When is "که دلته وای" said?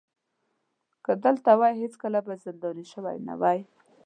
1.05-1.73